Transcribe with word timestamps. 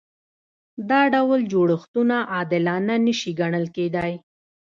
دا 0.89 1.01
ډول 1.13 1.41
جوړښتونه 1.51 2.17
عادلانه 2.33 2.95
نشي 3.05 3.31
ګڼل 3.39 3.65
کېدای. 3.75 4.13